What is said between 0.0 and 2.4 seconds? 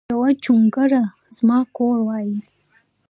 یو جونګړه ځما کور وای